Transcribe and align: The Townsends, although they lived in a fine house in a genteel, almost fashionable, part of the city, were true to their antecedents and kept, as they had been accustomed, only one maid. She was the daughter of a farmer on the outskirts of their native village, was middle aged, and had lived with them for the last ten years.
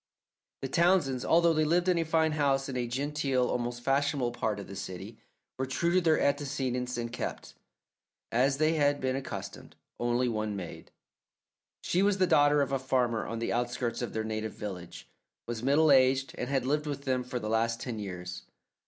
The 0.63 0.67
Townsends, 0.67 1.23
although 1.23 1.53
they 1.53 1.63
lived 1.63 1.87
in 1.87 1.99
a 1.99 2.03
fine 2.03 2.31
house 2.31 2.67
in 2.67 2.75
a 2.75 2.87
genteel, 2.87 3.45
almost 3.47 3.83
fashionable, 3.83 4.31
part 4.31 4.59
of 4.59 4.65
the 4.65 4.75
city, 4.75 5.19
were 5.59 5.67
true 5.67 5.91
to 5.93 6.01
their 6.01 6.19
antecedents 6.19 6.97
and 6.97 7.13
kept, 7.13 7.53
as 8.31 8.57
they 8.57 8.73
had 8.73 8.99
been 8.99 9.15
accustomed, 9.15 9.75
only 9.99 10.27
one 10.27 10.55
maid. 10.55 10.89
She 11.83 12.01
was 12.01 12.17
the 12.17 12.25
daughter 12.25 12.63
of 12.63 12.71
a 12.71 12.79
farmer 12.79 13.27
on 13.27 13.37
the 13.37 13.53
outskirts 13.53 14.01
of 14.01 14.13
their 14.13 14.23
native 14.23 14.53
village, 14.53 15.07
was 15.47 15.61
middle 15.61 15.91
aged, 15.91 16.33
and 16.35 16.49
had 16.49 16.65
lived 16.65 16.87
with 16.87 17.05
them 17.05 17.23
for 17.23 17.37
the 17.37 17.47
last 17.47 17.79
ten 17.79 17.99
years. 17.99 18.45